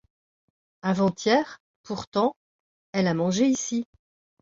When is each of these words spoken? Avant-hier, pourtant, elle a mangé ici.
Avant-hier, 0.81 1.59
pourtant, 1.83 2.35
elle 2.91 3.05
a 3.05 3.13
mangé 3.13 3.45
ici. 3.45 3.85